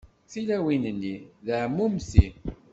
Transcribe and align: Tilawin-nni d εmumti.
Tilawin-nni 0.31 1.15
d 1.45 1.47
εmumti. 1.63 2.27